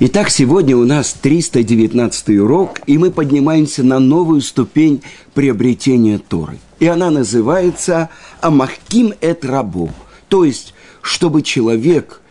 [0.00, 5.02] Итак, сегодня у нас 319 урок, и мы поднимаемся на новую ступень
[5.34, 6.58] приобретения Торы.
[6.78, 8.08] И она называется
[8.40, 9.90] «Амахким эт рабу»,
[10.28, 12.22] то есть, чтобы человек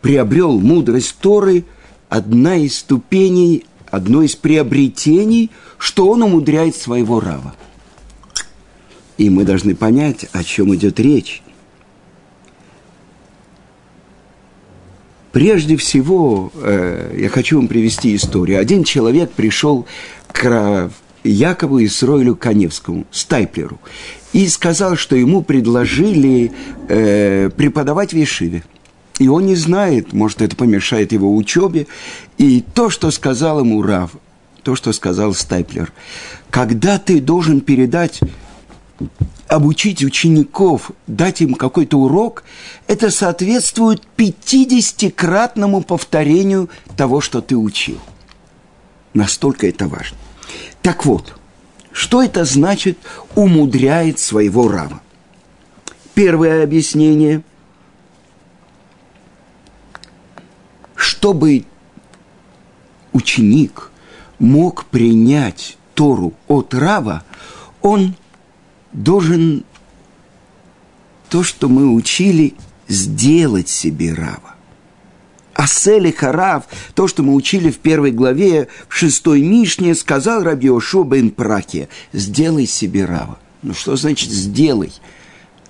[0.00, 1.64] приобрел мудрость Торы,
[2.08, 7.54] одна из ступеней, одно из приобретений, что он умудряет своего рава.
[9.18, 11.42] И мы должны понять, о чем идет речь.
[15.38, 18.58] Прежде всего, э, я хочу вам привести историю.
[18.58, 19.86] Один человек пришел
[20.32, 20.90] к
[21.22, 23.78] Якову Исроилю Коневскому, Стайплеру,
[24.32, 26.50] и сказал, что ему предложили
[26.88, 28.64] э, преподавать в Ешиве.
[29.20, 31.86] И он не знает, может, это помешает его учебе.
[32.36, 34.10] И то, что сказал ему Рав,
[34.64, 35.92] то, что сказал Стайплер,
[36.50, 38.18] когда ты должен передать
[39.48, 42.44] обучить учеников, дать им какой-то урок,
[42.86, 47.98] это соответствует 50-кратному повторению того, что ты учил.
[49.14, 50.18] Настолько это важно.
[50.82, 51.34] Так вот,
[51.92, 52.98] что это значит
[53.34, 55.00] умудряет своего рава?
[56.14, 57.42] Первое объяснение.
[60.94, 61.64] Чтобы
[63.12, 63.90] ученик
[64.38, 67.24] мог принять Тору от рава,
[67.80, 68.14] он–
[68.92, 69.64] должен
[71.28, 72.54] то, что мы учили,
[72.88, 74.54] сделать себе рава.
[75.54, 80.70] А Сели Харав, то, что мы учили в первой главе, в шестой Мишне, сказал Раби
[80.70, 83.38] Ошо бен Праке, сделай себе рава.
[83.62, 84.92] Ну что значит сделай?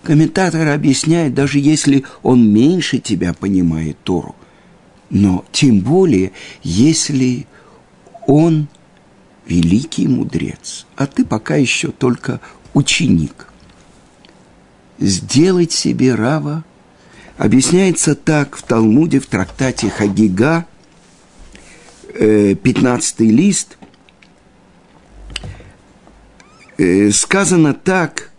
[0.03, 4.37] Комментатор объясняет, даже если он меньше тебя понимает Тору.
[5.11, 7.47] Но тем более, если
[8.27, 8.69] он
[9.47, 12.41] великий мудрец, а ты пока еще только
[12.79, 13.48] ученик.
[14.98, 16.65] Сделать себе рава
[17.37, 20.65] объясняется так в Талмуде, в трактате Хагига,
[22.15, 23.79] 15 э, лист.
[26.79, 28.31] Э, сказано так,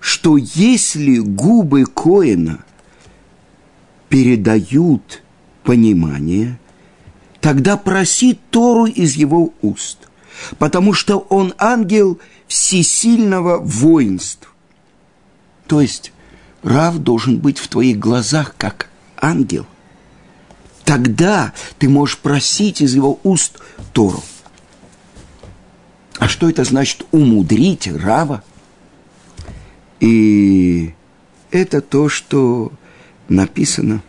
[0.00, 2.64] что если губы Коина
[4.08, 5.22] передают
[5.62, 6.58] понимание,
[7.40, 10.09] тогда проси Тору из его уст,
[10.58, 12.18] потому что он ангел–
[12.50, 14.48] всесильного воинства.
[15.68, 16.12] То есть
[16.64, 19.66] Рав должен быть в твоих глазах как ангел.
[20.84, 23.60] Тогда ты можешь просить из его уст
[23.92, 24.20] Тору.
[26.18, 28.42] А что это значит умудрить Рава?
[30.00, 30.92] И
[31.52, 32.72] это то, что
[33.28, 34.02] написано,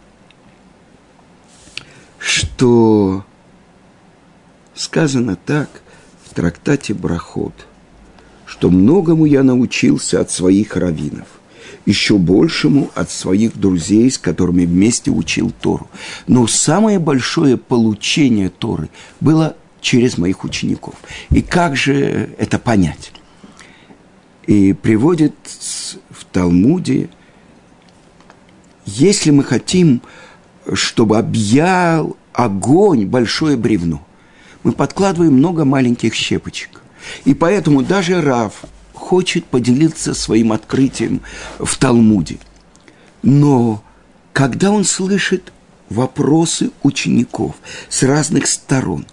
[2.17, 3.23] что
[4.73, 5.69] сказано так
[6.31, 7.53] в трактате Брахот–
[8.51, 11.25] что многому я научился от своих раввинов,
[11.85, 15.89] еще большему от своих друзей, с которыми вместе учил Тору.
[16.27, 18.89] Но самое большое получение Торы
[19.21, 20.95] было через моих учеников.
[21.29, 23.13] И как же это понять?
[24.47, 25.33] И приводит
[26.09, 27.09] в Талмуде,
[28.85, 30.01] если мы хотим,
[30.73, 34.05] чтобы объял огонь большое бревно,
[34.63, 36.81] мы подкладываем много маленьких щепочек.
[37.25, 38.53] И поэтому даже Рав
[38.93, 41.21] хочет поделиться своим открытием
[41.59, 42.37] в Талмуде.
[43.23, 43.83] Но
[44.33, 45.51] когда он слышит
[45.89, 47.55] вопросы учеников
[47.89, 49.05] с разных сторон,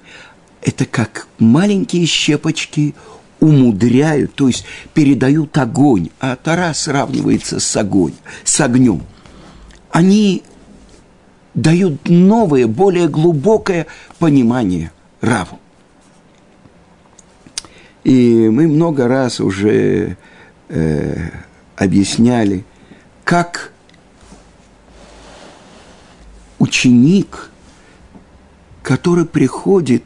[0.63, 2.95] это как маленькие щепочки
[3.41, 4.65] умудряют, то есть
[4.95, 8.15] передают огонь, а Тара сравнивается с огонь,
[8.45, 9.03] с огнем.
[9.91, 10.43] Они
[11.55, 13.87] дают новое, более глубокое
[14.19, 15.59] понимание Раву.
[18.05, 20.17] И мы много раз уже
[20.69, 21.31] э,
[21.77, 22.65] объясняли,
[23.25, 23.73] как
[26.59, 27.51] ученик,
[28.83, 30.05] который приходит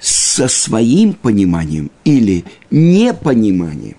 [0.00, 3.96] со своим пониманием или непониманием,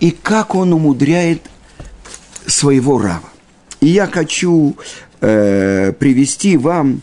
[0.00, 1.42] и как он умудряет
[2.46, 3.28] своего рава.
[3.80, 4.76] И я хочу
[5.20, 7.02] э, привести вам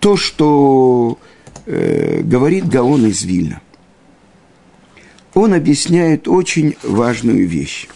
[0.00, 1.18] то, что
[1.66, 3.60] э, говорит Гаон из Вильна.
[5.34, 7.86] Он объясняет очень важную вещь.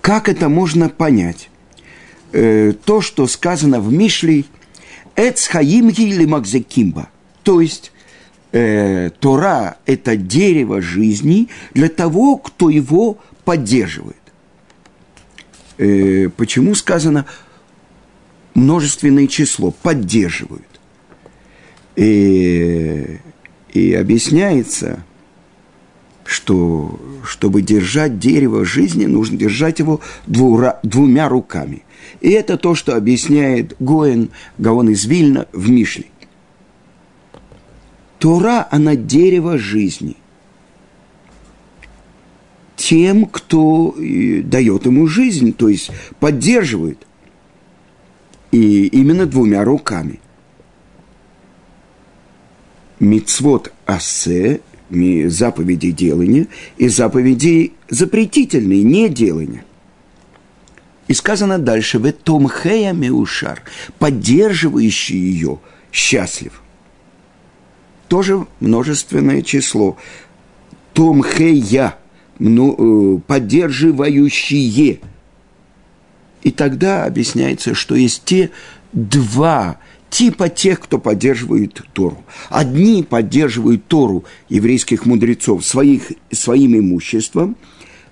[0.00, 1.48] Как это можно понять?
[2.32, 4.44] Э, то, что сказано в Мишле,
[5.16, 7.08] «Эцхаимги или Макзекимба»,
[7.42, 7.90] то есть
[8.52, 14.16] э, Тора– это дерево жизни для того, кто его поддерживает.
[15.78, 17.26] Э, почему сказано
[18.54, 20.62] множественное число, поддерживают.
[21.96, 23.18] И,
[23.72, 25.04] и объясняется,
[26.24, 31.84] что чтобы держать дерево жизни, нужно держать его двура, двумя руками.
[32.20, 36.06] И это то, что объясняет Гоэн, Гаон из Вильна в Мишле.
[38.18, 40.16] Тора, она дерево жизни.
[42.76, 45.90] Тем, кто э, дает ему жизнь, то есть
[46.20, 47.06] поддерживает.
[48.54, 50.20] И именно двумя руками.
[53.00, 54.60] Мицвод асе,
[54.90, 56.46] заповеди делания,
[56.76, 59.64] и заповеди запретительные, не делания.
[61.08, 63.62] И сказано дальше, в том хея меушар,
[63.98, 65.58] поддерживающий ее,
[65.92, 66.62] счастлив
[68.14, 69.96] тоже множественное число.
[70.92, 71.96] Том хея,
[72.38, 75.00] э, поддерживающие.
[76.44, 78.50] И тогда объясняется, что есть те
[78.92, 79.78] два
[80.10, 82.22] типа тех, кто поддерживает Тору.
[82.48, 87.56] Одни поддерживают Тору еврейских мудрецов своих, своим имуществом,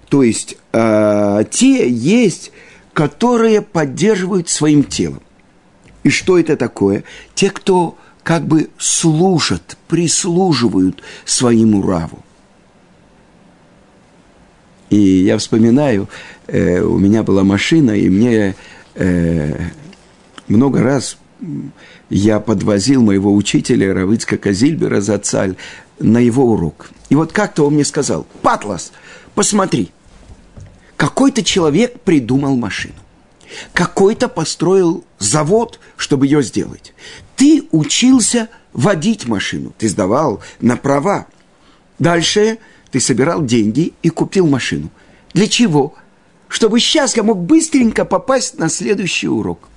[0.09, 2.51] то есть э, те есть,
[2.93, 5.23] которые поддерживают своим телом.
[6.03, 7.05] И что это такое?
[7.35, 12.19] Те, кто как бы служат, прислуживают своему раву.
[14.91, 16.09] И я вспоминаю,
[16.53, 18.55] э, у меня была машина, и мне
[18.95, 19.59] э,
[20.47, 21.17] много раз
[22.09, 25.57] я подвозил моего учителя Равицка Казильбера за цаль
[25.99, 26.91] на его урок.
[27.09, 28.93] И вот как-то он мне сказал, Патлас,
[29.35, 29.91] посмотри,
[30.97, 32.95] какой-то человек придумал машину.
[33.73, 36.95] Какой-то построил завод, чтобы ее сделать.
[37.37, 41.27] Ты учился водить машину, ты сдавал на права.
[41.99, 42.59] Дальше
[42.91, 44.91] ты собирал деньги и купил машину.
[45.35, 45.95] Для чего?
[46.53, 49.71] Чтобы сейчас я мог быстренько попасть на следующий урок.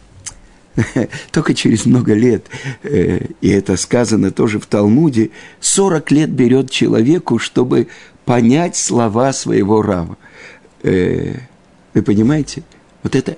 [1.31, 2.47] Только через много лет,
[2.83, 5.29] э, и это сказано тоже в Талмуде,
[5.61, 7.87] 40 лет берет человеку, чтобы
[8.25, 10.17] понять слова своего рава.
[10.83, 11.37] Э,
[11.93, 12.63] вы понимаете?
[13.03, 13.37] Вот это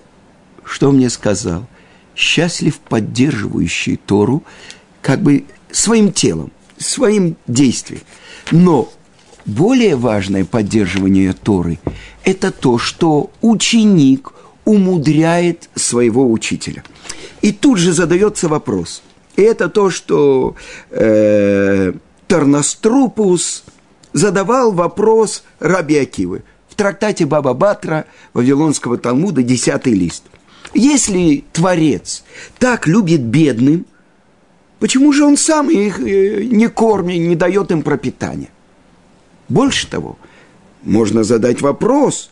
[0.64, 1.68] что мне сказал?
[2.16, 4.42] Счастлив поддерживающий Тору
[5.04, 8.02] как бы своим телом, своим действием.
[8.50, 8.92] Но
[9.46, 11.78] более важное поддерживание Торы–
[12.32, 14.34] это то, что ученик
[14.66, 16.84] умудряет своего учителя.
[17.42, 19.02] И тут же задается вопрос.
[19.36, 20.56] И это то, что
[20.90, 21.94] э,
[22.28, 23.64] Тарнаструпус
[24.14, 30.24] задавал вопрос Раби Акивы в трактате Баба Батра Вавилонского Талмуда, 10 лист–
[30.74, 32.24] если Творец
[32.60, 33.86] так любит бедным,
[34.80, 38.50] почему же он сам их э, не кормит, не дает им пропитания?
[39.50, 40.18] Больше того,
[40.88, 42.30] можно задать вопрос,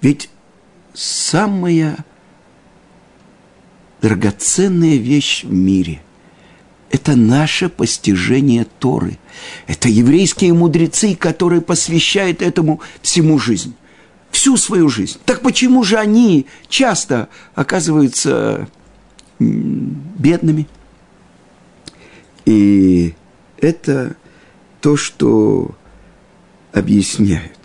[0.00, 0.30] ведь
[0.92, 2.04] самая
[4.00, 6.00] драгоценная вещь в мире–
[6.90, 9.18] это наше постижение Торы.
[9.66, 13.74] Это еврейские мудрецы, которые посвящают этому всему жизнь
[14.30, 15.18] всю свою жизнь.
[15.24, 18.68] Так почему же они часто оказываются
[19.38, 20.68] бедными?
[22.44, 23.14] И
[23.58, 24.16] это
[24.80, 25.74] то, что
[26.72, 27.63] объясняют.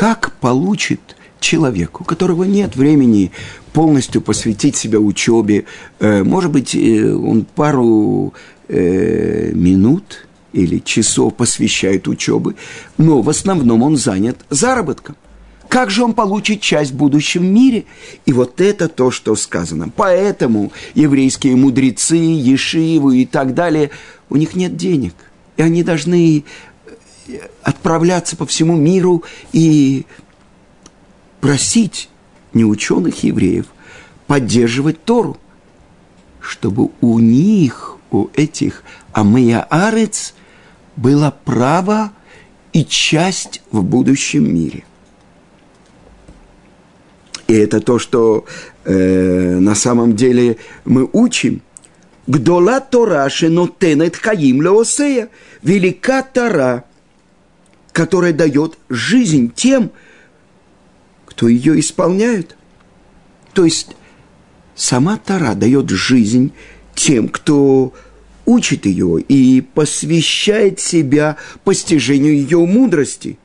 [0.00, 3.32] Как получит человек, у которого нет времени
[3.74, 5.66] полностью посвятить себя учебе,
[5.98, 8.32] э, может быть, э, он пару
[8.68, 12.56] э, минут– или часов посвящает учебы,
[12.96, 15.16] но в основном он занят заработком.
[15.68, 17.84] Как же он получит часть в будущем мире?
[18.24, 19.90] И вот это то, что сказано.
[19.94, 23.90] Поэтому еврейские мудрецы, ешивы и так далее,
[24.30, 25.14] у них нет денег.
[25.56, 26.44] И они должны
[27.62, 30.06] отправляться по всему миру и
[31.40, 32.08] просить
[32.52, 33.66] неученых евреев
[34.26, 35.38] поддерживать Тору,
[36.40, 38.82] чтобы у них, у этих
[39.12, 40.34] Амея Арец–
[41.00, 42.12] было право
[42.72, 44.84] и часть в будущем мире.
[47.48, 48.44] И это то, что
[48.84, 51.62] э, на самом деле мы учим.
[52.26, 55.30] Гдола Тора шенотенет хаим леосея.
[55.62, 56.84] Велика Тора,
[57.92, 59.90] которая дает жизнь тем,
[61.26, 62.56] кто ее исполняет.
[63.52, 63.96] То есть
[64.74, 66.52] сама Тора дает жизнь
[66.94, 67.92] тем, кто
[68.46, 73.38] учит ее и посвящает себя постижению ее мудрости.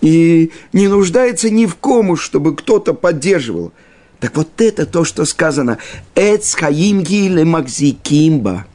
[0.00, 3.72] И не нуждается ни в ком, чтобы кто-то поддерживал.
[4.20, 5.78] Так вот это то, что сказано
[6.14, 8.66] «Эц хаимги лемакзикимба».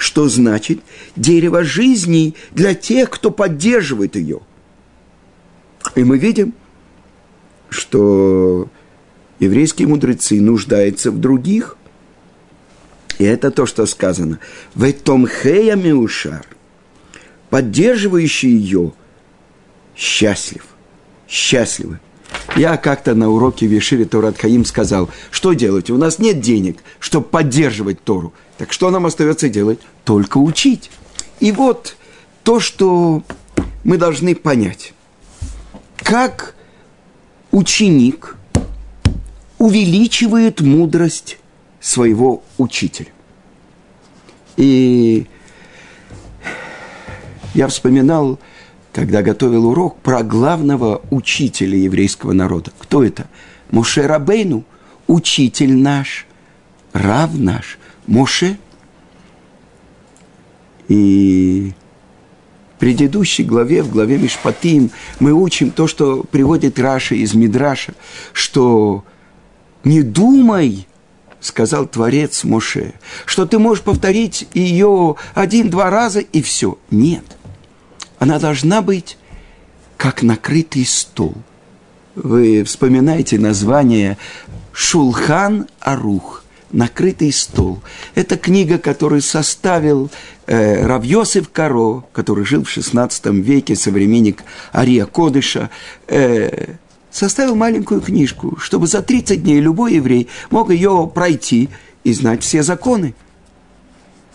[0.00, 0.80] Что значит
[1.14, 4.40] дерево жизни для тех, кто поддерживает ее.
[5.94, 6.54] И мы видим,
[7.68, 8.70] что
[9.40, 11.76] еврейские мудрецы нуждаются в других,
[13.18, 14.38] И это то, что сказано.
[14.74, 16.46] В этом хея меушар,
[17.50, 18.94] поддерживающий ее,
[19.94, 20.64] счастлив,
[21.28, 22.00] счастливы.
[22.56, 25.90] Я как-то на уроке в Ешиве Торат Хаим сказал, что делать?
[25.90, 28.32] У нас нет денег, чтобы поддерживать Тору.
[28.60, 29.78] Так что нам остается делать?
[30.04, 30.90] Только учить.
[31.38, 31.96] И вот
[32.42, 33.22] то, что
[33.84, 34.92] мы должны понять.
[35.96, 36.54] Как
[37.52, 38.36] ученик
[39.56, 41.38] увеличивает мудрость
[41.80, 43.08] своего учителя.
[44.58, 45.26] И
[47.54, 48.38] я вспоминал,
[48.92, 52.72] когда готовил урок, про главного учителя еврейского народа.
[52.78, 53.26] Кто это?
[53.70, 54.64] Моше Рабейну,
[55.06, 56.26] учитель наш,
[56.92, 57.78] рав наш,
[58.10, 58.58] Моше.
[60.88, 61.72] И
[62.74, 64.90] в предыдущей главе, в главе Мишпатим,
[65.20, 67.94] мы учим то, что приводит Раша из Мидраша,
[68.32, 69.04] что
[69.84, 70.88] не думай,
[71.40, 76.78] сказал Творец Моше, что ты можешь повторить ее один-два раза и все.
[76.90, 77.24] Нет.
[78.18, 79.16] Она должна быть
[79.96, 81.34] как накрытый стол.
[82.16, 84.18] Вы вспоминаете название
[84.72, 87.80] Шулхан Арух, накрытый стол.
[88.14, 90.10] Это книга, которую составил
[90.46, 94.42] э, Равьосиф Каро, который жил в XVI веке, современник
[94.74, 95.70] Ария Кодыша.
[96.08, 96.74] Э,
[97.10, 101.68] составил маленькую книжку, чтобы за 30 дней любой еврей мог ее пройти
[102.04, 103.14] и знать все законы.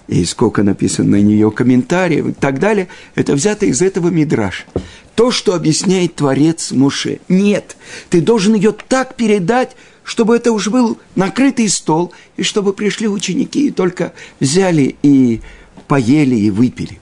[0.07, 4.67] И сколько написано на нее комментариев и так далее, это взято из этого мидраж.
[5.15, 7.19] То, что объясняет Творец Муше.
[7.27, 7.75] Нет,
[8.09, 9.75] ты должен ее так передать,
[10.05, 15.41] чтобы это уж был накрытый стол, и чтобы пришли ученики и только взяли и
[15.87, 17.01] поели и выпили.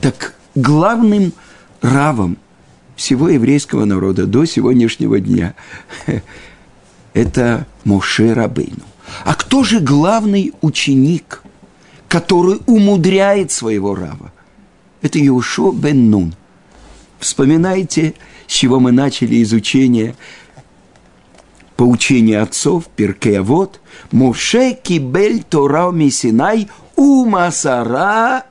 [0.00, 1.32] Так главным
[1.80, 2.36] равом
[2.96, 5.54] всего еврейского народа до сегодняшнего дня.
[7.14, 8.82] Это Моше Рабейну.
[9.24, 11.42] А кто же главный ученик,
[12.08, 14.32] который умудряет своего рава?
[15.00, 16.34] Это Иошо бен Нун.
[17.20, 18.14] Вспоминайте,
[18.48, 20.16] с чего мы начали изучение
[21.76, 28.44] поучения отцов, Перкеавод, Моше кибель Тора Мисинай у Масара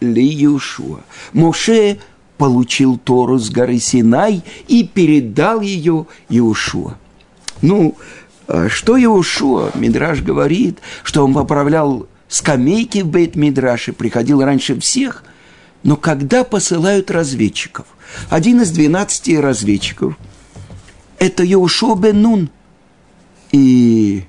[0.00, 1.00] ли Юшуа.
[1.32, 1.98] Моше
[2.38, 6.96] получил Тору с горы Синай и передал ее Иушуа.
[7.60, 7.96] Ну,
[8.46, 9.72] а что Иушуа?
[9.74, 15.24] Мидраш говорит, что он поправлял скамейки в бейт Мидраше, приходил раньше всех.
[15.82, 17.86] Но когда посылают разведчиков,
[18.30, 20.16] один из двенадцати разведчиков,
[21.18, 22.50] это Иошуа бен Нун.
[23.52, 24.24] И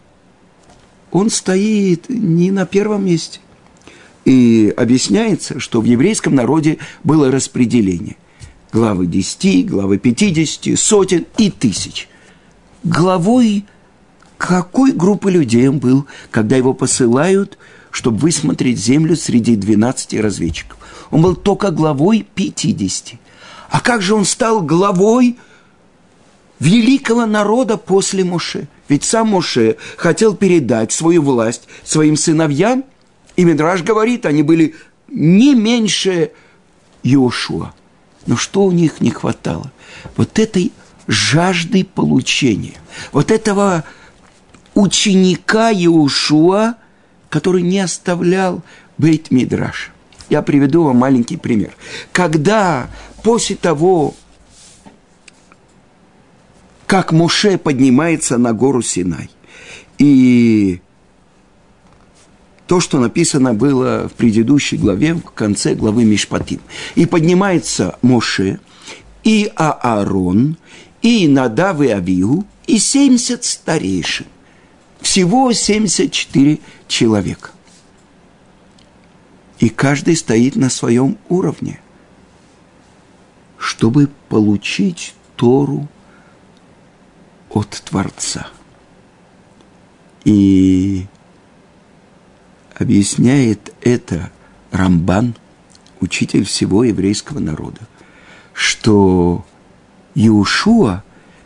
[1.12, 3.40] он стоит не на первом месте.
[4.26, 8.16] И объясняется, что в еврейском народе было распределение.
[8.72, 12.08] Главы 10, главы 50, сотен и тысяч.
[12.84, 13.66] Главой
[14.38, 17.58] какой группы людей он был, когда его посылают,
[17.92, 20.78] чтобы высмотреть землю среди 12 разведчиков?
[21.12, 23.20] Он был только главой 50.
[23.70, 25.38] А как же он стал главой
[26.60, 28.68] великого народа после Моше?
[28.88, 32.84] Ведь сам Моше хотел передать свою власть своим сыновьям–
[33.40, 34.76] и Медраж говорит, они были
[35.08, 36.32] не меньше
[37.04, 37.74] Иошуа.
[38.26, 39.72] Но что у них не хватало?
[40.18, 40.74] Вот этой
[41.08, 42.76] жажды получения,
[43.14, 43.86] вот этого
[44.74, 46.76] ученика Иошуа,
[47.30, 48.62] который не оставлял
[48.98, 49.92] быть Мидраш.
[50.30, 51.72] Я приведу вам маленький пример.
[52.12, 52.90] Когда
[53.24, 54.16] после того,
[56.90, 59.30] как Моше поднимается на гору Синай,
[60.00, 60.82] и
[62.66, 66.62] то, что написано было в предыдущей главе, в конце главы Мишпатим.
[66.96, 68.60] И поднимается Моше,
[69.24, 70.58] и Аарон,
[71.04, 74.26] и Надав и Авиу, и 70 старейшин.
[75.00, 77.52] Всего 74 человека.
[79.60, 81.82] И каждый стоит на своем уровне,
[83.60, 85.88] чтобы получить Тору
[87.50, 88.48] от Творца.
[90.24, 91.06] И
[92.76, 94.32] объясняет это
[94.72, 95.36] Рамбан,
[96.00, 97.82] учитель всего еврейского народа,
[98.54, 99.46] что
[100.16, 101.04] Иушуа,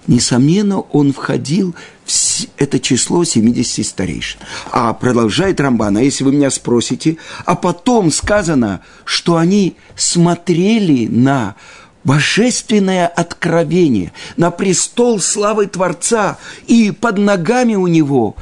[0.07, 2.13] несомненно, он входил в
[2.57, 4.39] это число 70 старейшин.
[4.71, 11.55] А продолжает Рамбан, а если вы меня спросите, а потом сказано, что они смотрели на
[12.03, 18.35] божественное откровение, на престол славы Творца, и под ногами у него,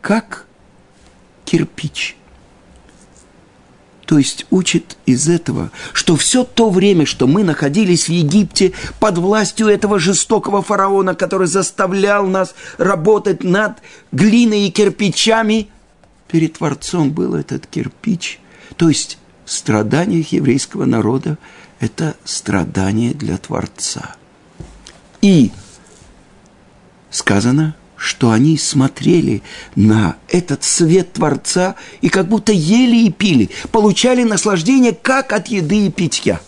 [0.00, 0.46] как
[1.44, 2.16] кирпич.
[4.06, 9.16] То есть учит из этого, что все то время, что мы находились в Египте под
[9.16, 13.78] властью этого жестокого фараона, который заставлял нас работать над
[14.10, 15.68] глиной и кирпичами,
[16.30, 18.40] перед Творцом был этот кирпич.
[18.76, 21.38] То есть в страданиях еврейского народа
[21.82, 24.16] это страдание для Творца.
[25.20, 25.50] И
[27.10, 29.42] сказано– что они смотрели
[29.76, 35.86] на этот свет Творца и как будто ели и пили, получали наслаждение как от еды
[35.86, 36.40] и питья.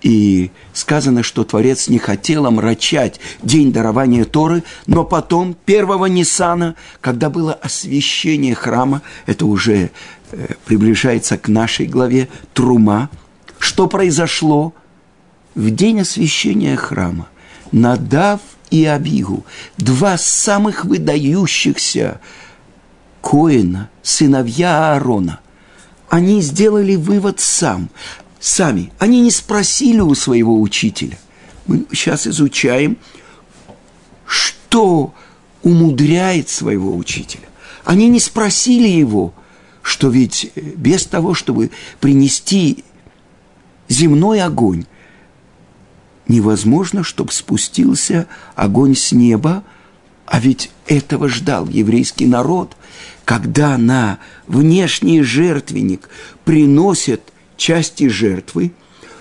[0.00, 7.28] И сказано, что Творец не хотел омрачать день дарования Торы, но потом, первого Ниссана, когда
[7.28, 9.90] было освящение храма, это уже
[10.30, 13.10] э, приближается к нашей главе, Трума,
[13.66, 14.72] что произошло
[15.56, 17.28] в день освящения храма?
[17.72, 19.44] Надав и Абигу,
[19.76, 22.20] два самых выдающихся
[23.20, 25.40] Коина, сыновья Аарона,
[26.08, 27.90] они сделали вывод сам,
[28.38, 28.92] сами.
[29.00, 31.18] Они не спросили у своего учителя.
[31.66, 32.96] Мы сейчас изучаем,
[34.26, 35.12] что
[35.64, 37.48] умудряет своего учителя.
[37.84, 39.34] Они не спросили его,
[39.82, 42.84] что ведь без того, чтобы принести
[43.88, 44.86] земной огонь,
[46.28, 49.64] невозможно, чтобы спустился огонь с неба,
[50.26, 52.76] а ведь этого ждал еврейский народ,
[53.24, 56.08] когда на внешний жертвенник
[56.44, 57.20] приносят
[57.56, 58.72] части жертвы,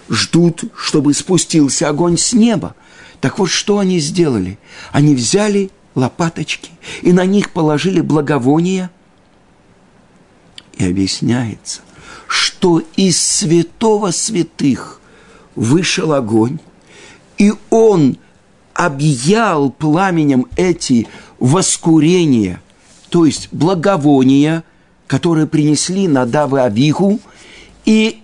[0.10, 2.76] ждут, чтобы спустился огонь с неба.
[3.22, 4.60] Так вот, что они сделали?
[4.92, 8.92] Они взяли лопаточки и на них положили благовония.
[10.78, 11.82] И объясняется,
[12.28, 15.02] что из святого святых
[15.56, 16.60] вышел огонь,
[17.38, 18.18] и он
[18.74, 21.08] объял пламенем эти
[21.40, 22.62] воскурения,
[23.10, 24.64] то есть благовония,
[25.08, 27.20] которые принесли Надавы Авиху,
[27.86, 28.22] и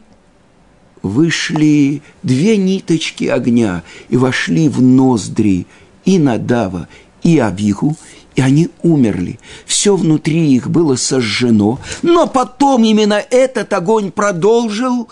[1.01, 5.67] вышли две ниточки огня и вошли в ноздри
[6.05, 6.87] и Надава,
[7.23, 7.95] и Авиху,
[8.35, 9.39] и они умерли.
[9.65, 15.09] Все внутри их было сожжено, но потом именно этот огонь продолжил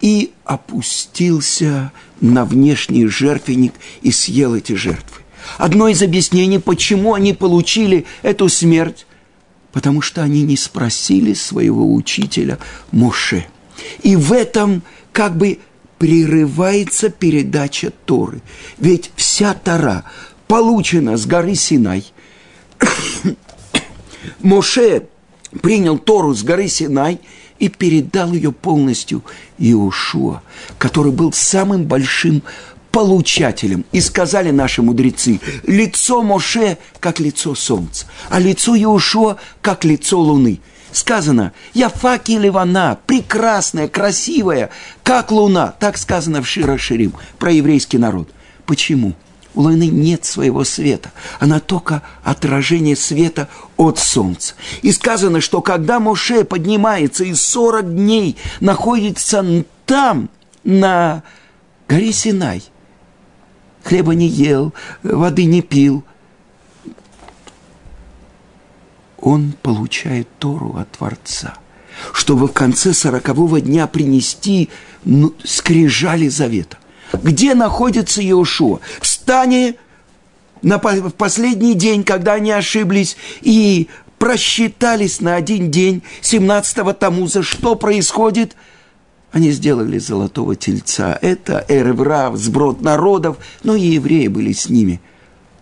[0.00, 5.22] и опустился на внешний жертвенник и съел эти жертвы.
[5.58, 9.06] Одно из объяснений, почему они получили эту смерть,
[9.72, 12.58] потому что они не спросили своего учителя
[12.92, 13.46] Моше.
[14.02, 15.58] И в этом как бы
[15.98, 18.42] прерывается передача Торы.
[18.78, 20.04] Ведь вся Тора
[20.48, 22.04] получена с горы Синай.
[24.40, 25.06] Моше
[25.62, 27.20] принял Тору с горы Синай–
[27.58, 29.24] и передал ее полностью
[29.58, 30.42] Иошуа,
[30.78, 32.42] который был самым большим
[32.90, 33.84] получателем.
[33.92, 40.60] И сказали наши мудрецы, лицо Моше, как лицо солнца, а лицо Иошуа, как лицо луны.
[40.92, 44.70] Сказано, я факи Ливана, прекрасная, красивая,
[45.02, 45.74] как луна.
[45.78, 48.30] Так сказано в Шира Ширим про еврейский народ.
[48.64, 49.12] Почему?
[49.56, 51.10] У Луны нет своего света.
[51.40, 54.54] Она только отражение света от Солнца.
[54.82, 60.28] И сказано, что когда Моше поднимается и 40 дней находится там,
[60.62, 61.22] на
[61.88, 62.62] горе Синай,
[63.82, 66.04] хлеба не ел, воды не пил,
[69.18, 71.54] он получает Тору от Творца,
[72.12, 74.68] чтобы в конце сорокового дня принести
[75.44, 76.76] скрижали завета.
[77.12, 78.80] Где находится Иошуа?
[79.00, 79.74] В стане
[80.62, 87.42] на, последний день, когда они ошиблись и просчитались на один день 17-го Тамуза.
[87.42, 88.54] Что происходит?
[89.32, 91.18] Они сделали золотого тельца.
[91.20, 95.00] Это Эреврав, сброд народов, но и евреи были с ними.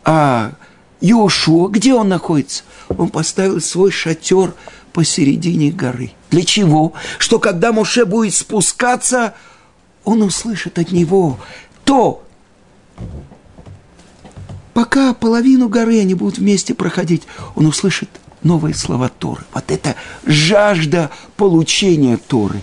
[0.04, 0.52] А
[1.00, 2.64] Иошуа, где он находится?
[2.98, 4.52] Он поставил свой шатер
[4.92, 6.12] посередине горы.
[6.30, 6.92] Для чего?
[7.16, 9.32] Что когда Моше будет спускаться,
[10.04, 11.38] он услышит от него
[11.84, 12.22] то,
[14.74, 17.22] пока половину горы они будут вместе проходить,
[17.54, 18.10] он услышит
[18.42, 19.42] новые слова Торы.
[19.54, 19.94] Вот это
[20.26, 22.62] жажда получения Торы.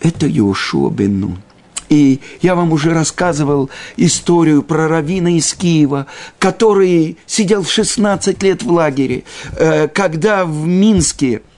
[0.00, 1.38] Это Йошуа бен.
[1.88, 6.06] И я вам уже рассказывал историю про Равина из Киева,
[6.38, 11.42] который сидел в 16 лет в лагере, э, когда в Минске–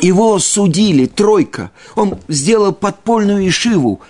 [0.00, 1.70] его судили, тройка.
[1.94, 4.00] Он сделал подпольную ишиву,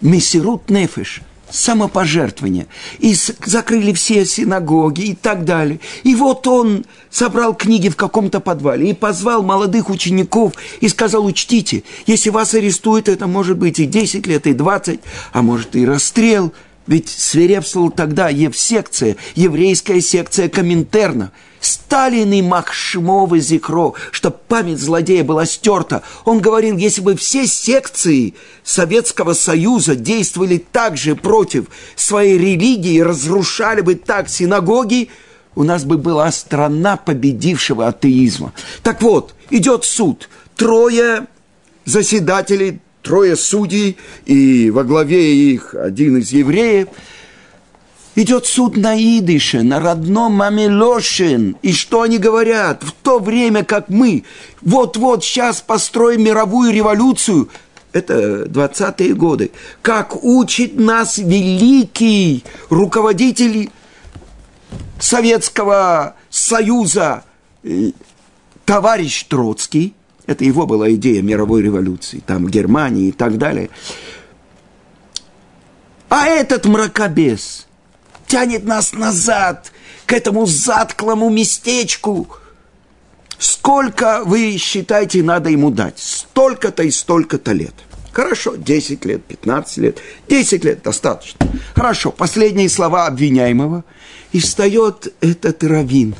[0.00, 2.66] мессирут нефиш, самопожертвование.
[2.98, 5.80] И закрыли все синагоги и так далее.
[6.02, 11.84] И вот он собрал книги в каком-то подвале и позвал молодых учеников и сказал, учтите,
[12.06, 15.00] если вас арестуют, это может быть и 10 лет, и 20,
[15.32, 16.52] а может и расстрел.
[16.86, 21.32] Ведь свирепствовала тогда Евсекция, еврейская секция Коминтерна.
[21.60, 26.02] Сталин и Махшмов и Зикро, чтобы память злодея была стерта.
[26.24, 31.66] Он говорил, если бы все секции Советского Союза действовали так же против
[31.96, 35.10] своей религии, разрушали бы так синагоги,
[35.54, 38.52] у нас бы была страна победившего атеизма.
[38.82, 40.28] Так вот, идет суд.
[40.56, 41.26] Трое
[41.84, 46.88] заседателей трое судей, и во главе их один из евреев.
[48.18, 51.56] Идет суд на идыше, на родном Мамилошин.
[51.62, 52.82] И что они говорят?
[52.82, 54.24] В то время, как мы
[54.60, 57.48] вот-вот сейчас построим мировую революцию,
[57.92, 59.52] это 20-е годы,
[59.82, 63.70] как учит нас великий руководитель
[64.98, 67.22] Советского Союза
[67.62, 67.92] э,
[68.64, 69.94] товарищ Троцкий,
[70.26, 73.70] это его была идея мировой революции, там Германии и так далее.
[76.08, 77.67] А этот мракобес
[78.28, 79.72] тянет нас назад,
[80.06, 82.28] к этому затклому местечку.
[83.38, 85.98] Сколько вы считаете, надо ему дать?
[85.98, 87.74] Столько-то и столько-то лет.
[88.12, 91.46] Хорошо, 10 лет, 15 лет, 10 лет достаточно.
[91.74, 93.84] Хорошо, последние слова обвиняемого.
[94.32, 96.14] И встает этот раввин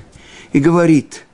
[0.52, 1.24] и говорит–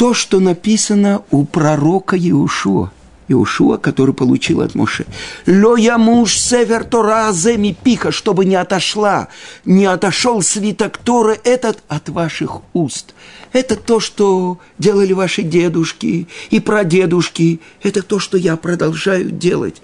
[0.00, 2.90] то, что написано у пророка Иушуа.
[3.30, 5.06] Иушуа, который получил от Моше.
[5.46, 9.28] «Ло я муж север Тора земи пиха, чтобы не отошла,
[9.64, 13.14] не отошел свиток Торы этот от ваших уст».
[13.52, 17.60] Это то, что делали ваши дедушки и прадедушки.
[17.82, 19.82] Это то, что я продолжаю делать.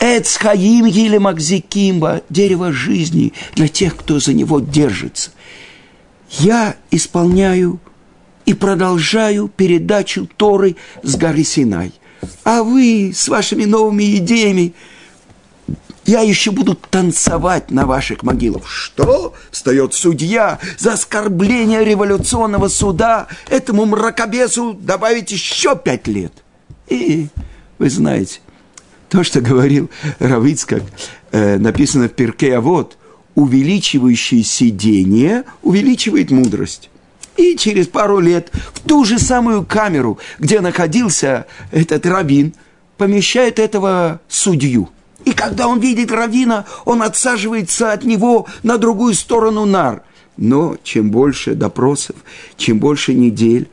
[0.00, 5.30] Эцхаим или Макзикимба, дерево жизни для тех, кто за него держится.
[6.30, 7.80] Я исполняю
[8.44, 11.92] и продолжаю передачу Торы с горы Синай.
[12.44, 14.74] А вы с вашими новыми идеями,
[16.06, 18.68] я еще буду танцевать на ваших могилах.
[18.68, 19.34] Что?
[19.50, 23.26] Встает судья за оскорбление революционного суда.
[23.48, 26.32] Этому мракобесу добавить еще пять лет.
[26.88, 27.28] И
[27.78, 28.40] вы знаете,
[29.08, 30.82] то, что говорил Равицкак,
[31.32, 32.98] э, написано в Перке, а вот
[33.34, 36.90] увеличивающее сидение увеличивает мудрость.
[37.36, 42.54] И через пару лет в ту же самую камеру, где находился этот раввин,
[42.96, 44.90] помещает этого судью.
[45.24, 50.02] И когда он видит равина, он отсаживается от него на другую сторону нар.
[50.36, 52.16] Но чем больше допросов,
[52.56, 53.68] чем больше недель,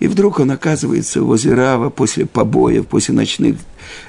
[0.00, 3.56] и вдруг он оказывается возле Рава после побоев, после ночных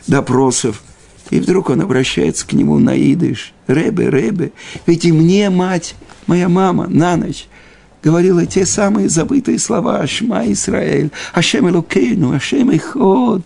[0.08, 0.84] допросов,
[1.30, 3.54] и вдруг он обращается к нему на идыш.
[3.68, 4.52] Ребе, Ребе,
[4.86, 5.96] ведь и мне мать,
[6.28, 7.48] моя мама, на ночь
[8.06, 13.41] говорила те самые забытые слова «Ашма Исраэль», «Ашем Элокейну», «Ашем Эход»,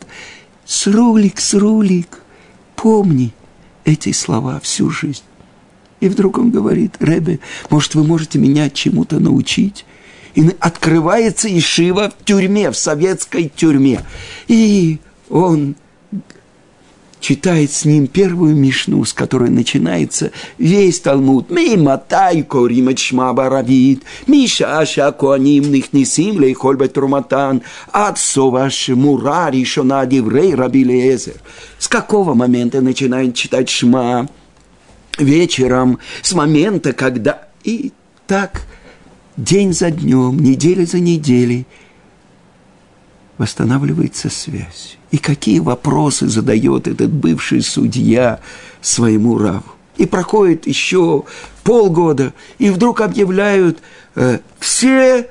[0.66, 2.20] «Срулик, срулик».
[2.76, 3.34] Помни
[3.86, 5.24] эти слова всю жизнь.
[6.02, 9.86] И вдруг он говорит, Ребе, может, вы можете меня чему-то научить?
[10.36, 14.02] И открывается Ишива в тюрьме, в советской тюрьме.
[14.50, 15.76] И он
[17.20, 21.50] читает с ним первую мишну, с которой начинается весь Талмуд.
[21.50, 30.06] «Ми матай корим шма баравит, ми шаша коаним нихнисим лейхоль бетруматан, отцо ваш мура решена
[30.06, 31.18] деврей раби
[31.78, 34.28] С какого момента начинает читать шма?
[35.18, 37.48] Вечером, с момента, когда...
[37.64, 37.92] И
[38.26, 38.62] так
[39.36, 41.66] день за днем, неделя за неделей
[43.38, 48.40] восстанавливается связь и какие вопросы задает этот бывший судья
[48.82, 49.64] своему раву.
[49.98, 51.24] И проходит еще
[51.64, 53.80] полгода, и вдруг объявляют
[54.16, 55.30] э, все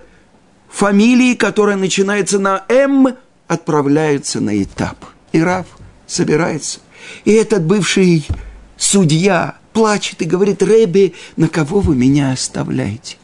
[0.68, 3.08] фамилии, которые начинаются на М,
[3.46, 4.96] отправляются на этап.
[5.32, 5.66] И Рав
[6.06, 6.80] собирается.
[7.24, 8.26] И этот бывший
[8.76, 13.16] судья плачет и говорит, Рэби, на кого вы меня оставляете?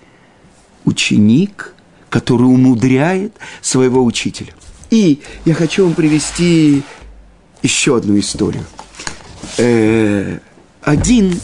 [0.84, 1.74] Ученик,
[2.08, 4.54] который умудряет своего учителя.
[4.90, 6.82] И я хочу вам привести
[7.62, 8.64] еще одну историю.
[9.58, 10.38] Э,
[10.82, 11.40] один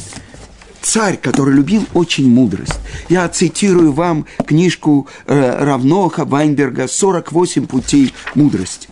[0.83, 2.79] царь, который любил очень мудрость.
[3.09, 8.89] Я цитирую вам книжку э, Равноха Вайнберга «48 путей мудрости».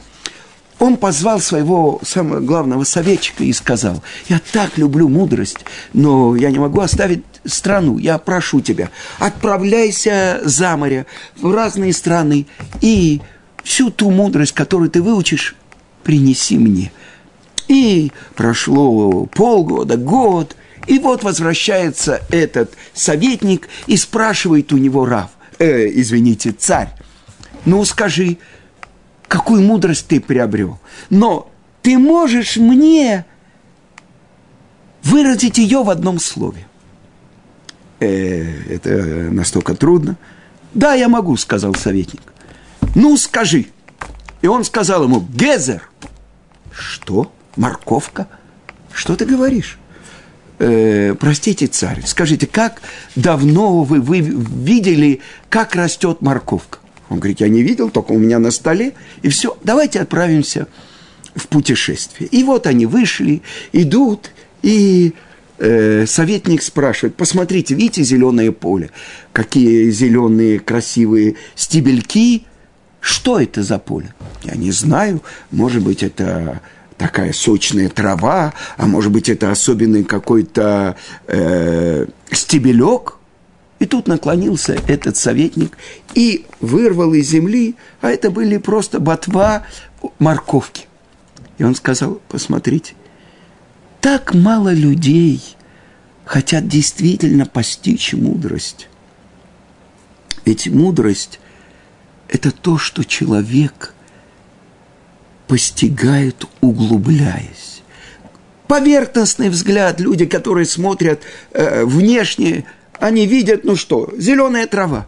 [0.79, 5.59] Он позвал своего самого главного советчика и сказал, я так люблю мудрость,
[5.93, 11.07] но я не могу оставить страну, я прошу тебя, отправляйся за море
[11.41, 12.47] в разные страны
[12.81, 13.21] и
[13.69, 15.55] всю ту мудрость, которую ты выучишь,
[16.03, 16.91] принеси мне.
[17.69, 25.87] И прошло полгода, год, и вот возвращается этот советник и спрашивает у него Рав, э,
[26.01, 26.89] извините, царь,
[27.67, 28.39] ну скажи,
[29.29, 30.81] какую мудрость ты приобрел?
[31.11, 31.51] Но
[31.83, 33.27] ты можешь мне
[35.03, 36.67] выразить ее в одном слове.
[38.01, 38.91] Э, это
[39.31, 40.17] настолько трудно.
[40.73, 42.23] Да, я могу, сказал советник.
[42.95, 43.67] Ну, скажи.
[44.43, 45.89] И он сказал ему, Гезер.
[46.73, 47.33] Что?
[47.57, 48.29] Морковка?
[48.93, 49.79] Что ты говоришь?
[50.59, 52.83] Э, простите, царь, скажите, как
[53.15, 56.79] давно вы, вы видели, как растет морковка?
[57.09, 58.95] Он говорит, я не видел, только у меня на столе.
[59.23, 60.67] И все, давайте отправимся
[61.35, 62.29] в путешествие.
[62.29, 65.15] И вот они вышли, идут, и
[65.59, 68.91] э, советник спрашивает, посмотрите, видите зеленое поле?
[69.33, 72.45] Какие зеленые красивые стебельки.
[73.01, 74.13] Что это за поле?
[74.43, 76.61] Я не знаю, может быть, это
[76.97, 83.15] такая сочная трава, а может быть, это особенный какой-то э, стебелек.
[83.79, 85.79] И тут наклонился этот советник
[86.15, 89.63] и вырвал из земли, а это были просто ботва
[90.19, 90.87] морковки.
[91.59, 92.95] И он сказал, посмотрите,
[94.01, 95.41] так мало людей
[96.25, 98.89] хотят действительно постичь мудрость.
[100.45, 101.39] Ведь мудрость–
[102.29, 103.95] это то, что человек
[105.47, 107.83] постигает, углубляясь.
[108.67, 112.67] Поверхностный взгляд, люди, которые смотрят э, внешне,
[113.01, 115.07] они видят, ну что, зеленая трава.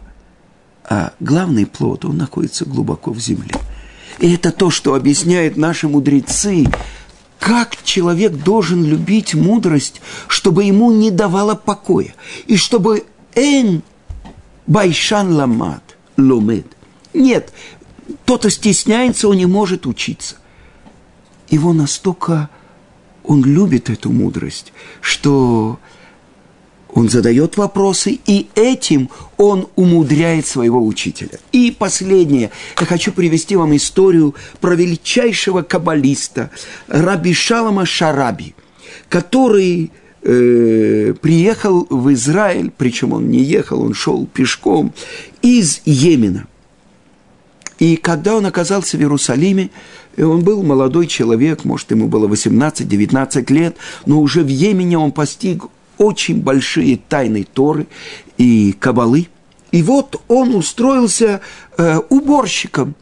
[0.89, 3.53] А главный плод, он находится глубоко в земле.
[4.19, 6.65] И это то, что объясняют наши мудрецы,
[7.39, 12.13] как человек должен любить мудрость, чтобы ему не давала покоя,
[12.47, 13.05] и чтобы
[13.35, 13.83] эн
[14.65, 15.83] байшан ламат
[16.17, 16.65] ломед.
[17.13, 17.53] Нет,
[18.23, 20.35] кто-то стесняется, он не может учиться.
[21.49, 22.49] Его настолько
[23.23, 25.79] он любит эту мудрость, что
[26.93, 31.39] он задает вопросы, и этим он умудряет своего учителя.
[31.51, 32.51] И последнее.
[32.79, 36.51] Я хочу привести вам историю про величайшего каббалиста
[36.87, 38.55] Раби Шалама Шараби,
[39.07, 44.93] который э, приехал в Израиль, причем он не ехал, он шел пешком
[45.41, 46.47] из Йемена.
[47.81, 49.71] И когда он оказался в Иерусалиме,
[50.15, 55.63] он был молодой человек, может, ему было 18-19 лет, но уже в Йемене он постиг
[55.97, 57.87] очень большие тайны Торы
[58.37, 59.29] и Кабалы.
[59.71, 61.41] И вот он устроился
[61.75, 62.93] э, уборщиком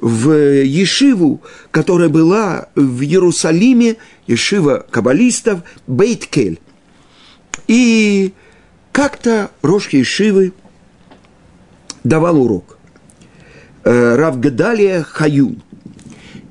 [0.00, 6.58] в Ешиву, которая была в Иерусалиме, Ешива каббалистов, Бейткель.
[7.68, 8.32] И
[8.90, 10.52] как-то Рош Ешивы
[12.02, 12.73] давал урок.
[13.84, 15.62] Э, Равгадалия Хаюн.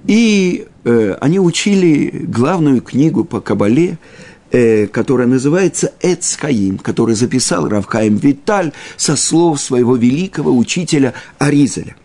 [0.05, 3.97] И э, они учили главную книгу по Кабале–
[4.53, 11.97] э, которая называется Эцхаим, который записал Равхаим Виталь со слов своего великого учителя Аризеля.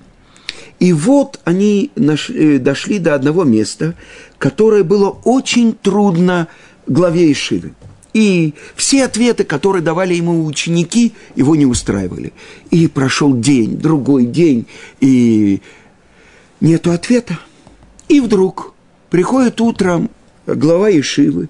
[0.81, 3.95] И вот они нашли, э, дошли до одного места,
[4.39, 6.49] которое было очень трудно
[6.87, 7.75] главе Ишивы.
[8.19, 12.33] И все ответы, которые давали ему ученики, его не устраивали.
[12.73, 14.67] И прошел день, другой день,
[14.99, 15.63] и
[16.61, 17.39] нету ответа.
[18.09, 18.75] И вдруг
[19.09, 20.11] приходит утром
[20.49, 21.49] глава Ишивы,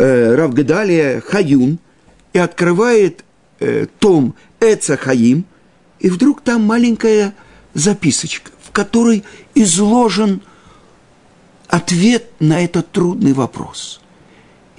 [0.00, 1.78] э, Равгадалия Хаюн
[2.32, 3.24] и открывает
[3.60, 5.44] э, том Эца Хаим,
[6.00, 7.36] и вдруг там маленькая
[7.74, 9.22] записочка, в которой
[9.54, 10.42] изложен
[11.68, 14.00] ответ на этот трудный вопрос.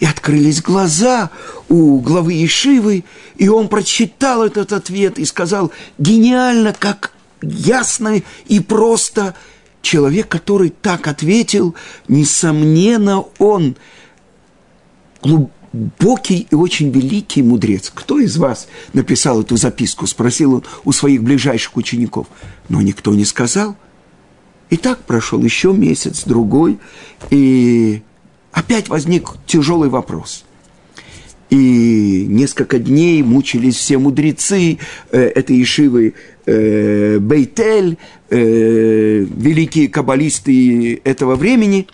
[0.02, 1.30] И открылись глаза
[1.70, 3.06] у главы Ешивы,
[3.38, 9.36] и он прочитал этот ответ и сказал, гениально, как ясно и просто
[9.82, 11.76] человек, который так ответил,
[12.10, 13.78] несомненно, он–
[15.22, 17.92] глубокий и очень великий мудрец.
[17.94, 20.08] Кто из вас написал эту записку?
[20.08, 22.28] Спросил он у своих ближайших учеников.
[22.70, 23.76] Но никто не сказал.
[24.70, 26.80] И так прошел еще месяц, другой,
[27.30, 28.02] и
[28.52, 30.46] опять возник тяжелый вопрос.
[31.50, 34.78] И несколько дней мучились все мудрецы
[35.12, 36.14] э, этой Ишивы
[36.46, 37.98] э, Бейтель,
[38.30, 41.88] э, великие каббалисты этого времени.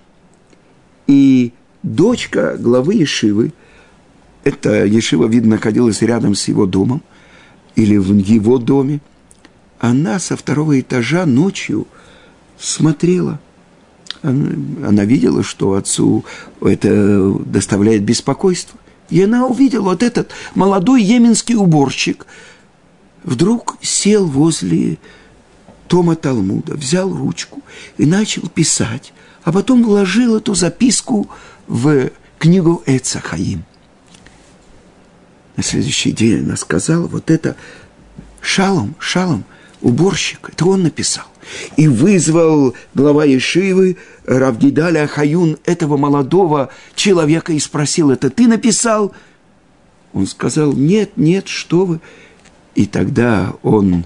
[1.07, 3.51] И дочка главы Ешивы,
[4.43, 7.01] эта Ешива, видно, находилась рядом с его домом
[7.75, 9.01] или в его доме,
[9.79, 11.87] она со второго этажа ночью
[12.57, 13.39] смотрела.
[14.27, 16.25] Она, видела, что отцу
[16.61, 18.77] это доставляет беспокойство.
[19.09, 22.25] И она увидела вот этот молодой йеменский уборщик.
[23.23, 24.97] Вдруг сел возле
[25.87, 27.61] Тома Талмуда, взял ручку
[27.97, 29.13] и начал писать,
[29.43, 31.29] а потом вложил эту записку
[31.67, 33.63] в книгу Эца Хаим.
[35.55, 37.55] На следующий день она сказала, вот это
[38.41, 39.45] шалом, шалом,
[39.81, 40.49] уборщик.
[40.51, 41.25] Это он написал.
[41.77, 49.13] И вызвал глава Ешивы Равгидаля Хаюн этого молодого человека и спросил, это ты написал?
[50.13, 51.99] Он сказал, нет, нет, что вы.
[52.75, 54.05] И тогда он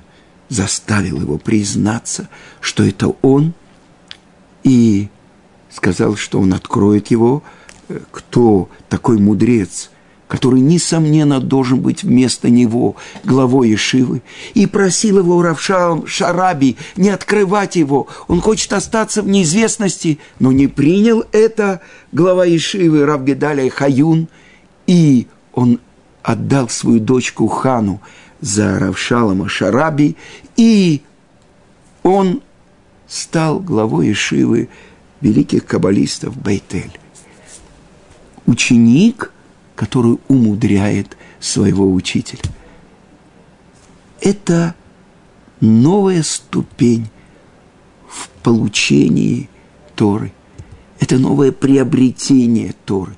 [0.50, 2.30] заставил его признаться,
[2.60, 3.54] что это он,
[4.64, 5.10] и
[5.70, 7.44] сказал, что он откроет его,
[7.88, 9.90] э, кто такой мудрец,
[10.32, 14.22] который, несомненно, должен быть вместо него главой Ишивы,
[14.54, 18.08] и просил его Равшам Шараби не открывать его.
[18.30, 21.82] Он хочет остаться в неизвестности, но не принял это
[22.14, 24.30] глава Ишивы Равгедаля Хаюн,
[24.88, 25.82] и он
[26.24, 28.00] отдал свою дочку Хану
[28.40, 30.16] за Равшалама Шараби,
[30.56, 31.02] и
[32.04, 32.42] он
[33.06, 34.70] стал главой Ишивы
[35.20, 36.98] великих каббалистов Бейтель.
[38.46, 39.34] Ученик–
[39.82, 42.44] который умудряет своего учителя.
[44.20, 44.76] Это
[45.60, 47.08] новая ступень
[48.08, 49.50] в получении
[49.96, 50.34] Торы.
[51.00, 53.16] Это новое приобретение Торы.